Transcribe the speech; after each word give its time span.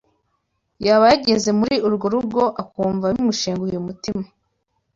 yaba 0.85 1.05
yageze 1.11 1.49
muri 1.59 1.75
urwo 1.87 2.05
rugo, 2.13 2.41
akumva 2.61 3.05
bimushenguye 3.15 3.75
umutima 3.77 4.25